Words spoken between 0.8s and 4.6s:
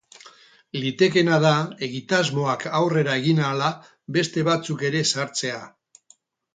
Litekeena da egitasmoak aurrera egin ahala, beste